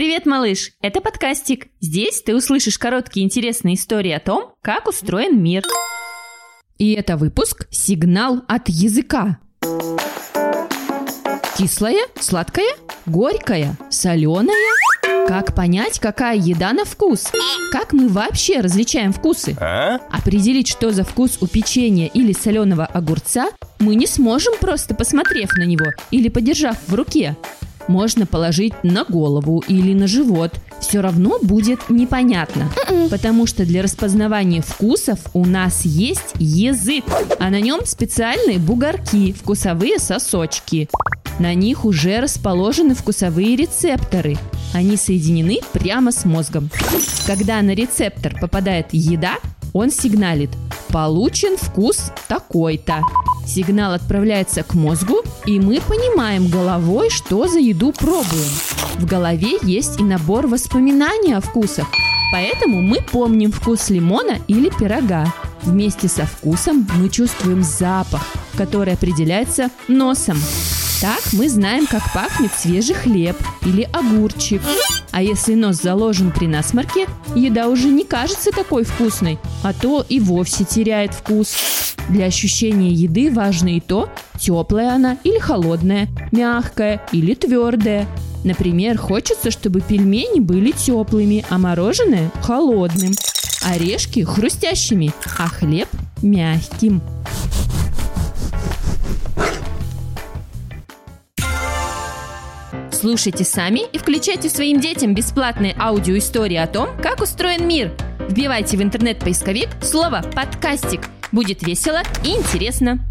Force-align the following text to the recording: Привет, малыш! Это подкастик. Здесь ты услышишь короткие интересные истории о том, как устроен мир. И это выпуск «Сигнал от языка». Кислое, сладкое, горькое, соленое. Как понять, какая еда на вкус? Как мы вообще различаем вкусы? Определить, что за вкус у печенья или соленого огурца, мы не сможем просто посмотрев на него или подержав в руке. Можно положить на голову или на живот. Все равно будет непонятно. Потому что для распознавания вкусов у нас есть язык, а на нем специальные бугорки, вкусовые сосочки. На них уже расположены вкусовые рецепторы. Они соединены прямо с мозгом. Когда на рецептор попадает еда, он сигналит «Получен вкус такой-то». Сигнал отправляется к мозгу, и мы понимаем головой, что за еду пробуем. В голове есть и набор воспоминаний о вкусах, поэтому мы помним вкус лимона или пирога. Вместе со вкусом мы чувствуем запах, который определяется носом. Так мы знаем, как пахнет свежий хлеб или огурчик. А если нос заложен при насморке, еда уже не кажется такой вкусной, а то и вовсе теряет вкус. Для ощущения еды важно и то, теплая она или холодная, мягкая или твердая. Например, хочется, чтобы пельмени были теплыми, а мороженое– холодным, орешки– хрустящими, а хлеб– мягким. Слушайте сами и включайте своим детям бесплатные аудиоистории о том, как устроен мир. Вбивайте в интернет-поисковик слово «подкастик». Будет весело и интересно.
Привет, 0.00 0.24
малыш! 0.24 0.70
Это 0.80 1.02
подкастик. 1.02 1.66
Здесь 1.78 2.22
ты 2.22 2.34
услышишь 2.34 2.78
короткие 2.78 3.26
интересные 3.26 3.74
истории 3.74 4.12
о 4.12 4.18
том, 4.18 4.54
как 4.62 4.88
устроен 4.88 5.42
мир. 5.42 5.62
И 6.78 6.94
это 6.94 7.18
выпуск 7.18 7.66
«Сигнал 7.70 8.40
от 8.48 8.70
языка». 8.70 9.40
Кислое, 11.58 12.06
сладкое, 12.18 12.74
горькое, 13.04 13.76
соленое. 13.90 14.56
Как 15.28 15.54
понять, 15.54 16.00
какая 16.00 16.38
еда 16.38 16.72
на 16.72 16.86
вкус? 16.86 17.30
Как 17.70 17.92
мы 17.92 18.08
вообще 18.08 18.60
различаем 18.60 19.12
вкусы? 19.12 19.54
Определить, 20.10 20.68
что 20.68 20.92
за 20.92 21.04
вкус 21.04 21.36
у 21.42 21.46
печенья 21.46 22.06
или 22.06 22.32
соленого 22.32 22.86
огурца, 22.86 23.50
мы 23.78 23.96
не 23.96 24.06
сможем 24.06 24.54
просто 24.58 24.94
посмотрев 24.94 25.52
на 25.58 25.64
него 25.64 25.92
или 26.10 26.30
подержав 26.30 26.78
в 26.86 26.94
руке. 26.94 27.36
Можно 27.90 28.24
положить 28.24 28.72
на 28.84 29.04
голову 29.04 29.64
или 29.66 29.94
на 29.94 30.06
живот. 30.06 30.54
Все 30.78 31.00
равно 31.00 31.40
будет 31.42 31.90
непонятно. 31.90 32.70
Потому 33.10 33.48
что 33.48 33.66
для 33.66 33.82
распознавания 33.82 34.62
вкусов 34.62 35.18
у 35.34 35.44
нас 35.44 35.84
есть 35.84 36.34
язык, 36.36 37.04
а 37.40 37.50
на 37.50 37.60
нем 37.60 37.84
специальные 37.84 38.60
бугорки, 38.60 39.32
вкусовые 39.32 39.98
сосочки. 39.98 40.88
На 41.40 41.52
них 41.54 41.84
уже 41.84 42.20
расположены 42.20 42.94
вкусовые 42.94 43.56
рецепторы. 43.56 44.36
Они 44.72 44.96
соединены 44.96 45.58
прямо 45.72 46.12
с 46.12 46.24
мозгом. 46.24 46.70
Когда 47.26 47.60
на 47.60 47.74
рецептор 47.74 48.38
попадает 48.40 48.86
еда, 48.92 49.34
он 49.72 49.90
сигналит 49.90 50.50
«Получен 50.88 51.56
вкус 51.56 52.12
такой-то». 52.28 53.02
Сигнал 53.46 53.92
отправляется 53.92 54.62
к 54.62 54.74
мозгу, 54.74 55.22
и 55.46 55.58
мы 55.58 55.80
понимаем 55.80 56.48
головой, 56.48 57.10
что 57.10 57.48
за 57.48 57.58
еду 57.58 57.92
пробуем. 57.92 58.52
В 58.98 59.06
голове 59.06 59.58
есть 59.62 59.98
и 59.98 60.04
набор 60.04 60.46
воспоминаний 60.46 61.32
о 61.32 61.40
вкусах, 61.40 61.86
поэтому 62.32 62.80
мы 62.80 62.98
помним 63.00 63.50
вкус 63.50 63.90
лимона 63.90 64.38
или 64.46 64.70
пирога. 64.70 65.32
Вместе 65.62 66.08
со 66.08 66.26
вкусом 66.26 66.86
мы 66.96 67.08
чувствуем 67.08 67.62
запах, 67.62 68.22
который 68.56 68.94
определяется 68.94 69.70
носом. 69.88 70.38
Так 71.00 71.32
мы 71.32 71.48
знаем, 71.48 71.86
как 71.86 72.12
пахнет 72.12 72.52
свежий 72.52 72.94
хлеб 72.94 73.34
или 73.64 73.88
огурчик. 73.90 74.60
А 75.12 75.22
если 75.22 75.54
нос 75.54 75.80
заложен 75.80 76.30
при 76.30 76.46
насморке, 76.46 77.06
еда 77.34 77.68
уже 77.68 77.88
не 77.88 78.04
кажется 78.04 78.50
такой 78.50 78.84
вкусной, 78.84 79.38
а 79.62 79.72
то 79.72 80.04
и 80.06 80.20
вовсе 80.20 80.64
теряет 80.64 81.14
вкус. 81.14 81.56
Для 82.10 82.26
ощущения 82.26 82.90
еды 82.90 83.32
важно 83.32 83.76
и 83.76 83.80
то, 83.80 84.10
теплая 84.38 84.94
она 84.94 85.16
или 85.24 85.38
холодная, 85.38 86.06
мягкая 86.32 87.00
или 87.12 87.32
твердая. 87.32 88.06
Например, 88.44 88.98
хочется, 88.98 89.50
чтобы 89.50 89.80
пельмени 89.80 90.40
были 90.40 90.70
теплыми, 90.72 91.46
а 91.48 91.56
мороженое– 91.56 92.30
холодным, 92.42 93.12
орешки– 93.64 94.20
хрустящими, 94.24 95.12
а 95.38 95.48
хлеб– 95.48 95.88
мягким. 96.22 97.00
Слушайте 103.00 103.44
сами 103.44 103.80
и 103.94 103.96
включайте 103.96 104.50
своим 104.50 104.78
детям 104.78 105.14
бесплатные 105.14 105.74
аудиоистории 105.78 106.58
о 106.58 106.66
том, 106.66 106.90
как 107.02 107.22
устроен 107.22 107.66
мир. 107.66 107.92
Вбивайте 108.28 108.76
в 108.76 108.82
интернет-поисковик 108.82 109.70
слово 109.80 110.20
«подкастик». 110.36 111.08
Будет 111.32 111.66
весело 111.66 112.02
и 112.22 112.28
интересно. 112.28 113.09